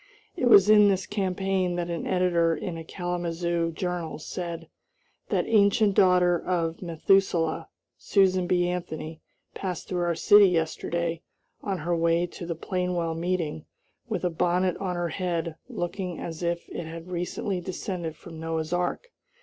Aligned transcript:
It 0.35 0.45
was 0.47 0.67
in 0.67 0.87
this 0.89 1.05
campaign 1.05 1.75
that 1.75 1.91
an 1.91 2.07
editor 2.07 2.55
in 2.55 2.75
a 2.75 2.83
Kalamazoo 2.83 3.71
journal 3.73 4.17
said: 4.17 4.67
"That 5.29 5.45
ancient 5.47 5.93
daughter 5.93 6.43
of 6.43 6.81
Methuselah, 6.81 7.69
Susan 7.99 8.47
B. 8.47 8.67
Anthony, 8.67 9.21
passed 9.53 9.87
through 9.87 10.01
our 10.01 10.15
city 10.15 10.47
yesterday, 10.47 11.21
on 11.61 11.77
her 11.77 11.95
way 11.95 12.25
to 12.25 12.47
the 12.47 12.55
Plainwell 12.55 13.13
meeting, 13.15 13.65
with 14.09 14.23
a 14.25 14.31
bonnet 14.31 14.75
on 14.77 14.95
her 14.95 15.09
head 15.09 15.55
looking 15.69 16.19
as 16.19 16.41
if 16.41 16.67
it 16.69 16.87
had 16.87 17.11
recently 17.11 17.61
descended 17.61 18.15
from 18.15 18.39
Noah's 18.39 18.73
ark." 18.73 19.11